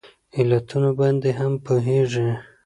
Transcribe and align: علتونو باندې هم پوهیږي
علتونو 0.39 0.89
باندې 0.99 1.29
هم 1.39 1.53
پوهیږي 1.65 2.29